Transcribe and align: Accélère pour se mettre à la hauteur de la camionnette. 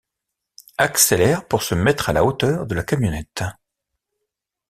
Accélère 0.79 1.47
pour 1.47 1.61
se 1.61 1.75
mettre 1.75 2.09
à 2.09 2.13
la 2.13 2.25
hauteur 2.25 2.65
de 2.65 2.73
la 2.73 2.81
camionnette. 2.81 3.43